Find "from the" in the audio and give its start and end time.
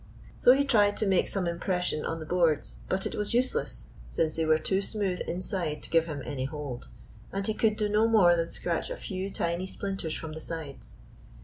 10.15-10.41